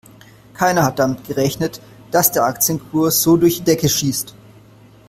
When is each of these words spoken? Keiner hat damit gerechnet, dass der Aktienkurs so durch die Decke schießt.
Keiner 0.55 0.83
hat 0.83 0.97
damit 0.97 1.25
gerechnet, 1.25 1.79
dass 2.09 2.31
der 2.31 2.45
Aktienkurs 2.45 3.21
so 3.21 3.37
durch 3.37 3.57
die 3.59 3.65
Decke 3.65 3.87
schießt. 3.87 4.33